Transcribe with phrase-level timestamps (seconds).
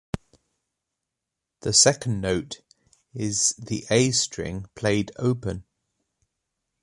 [1.59, 2.61] The second note
[3.13, 5.65] is the a string played open.